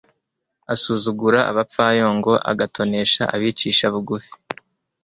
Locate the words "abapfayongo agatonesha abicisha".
1.51-3.85